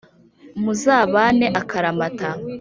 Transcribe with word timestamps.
muzabane 0.63 1.47
akaramata 1.61 2.27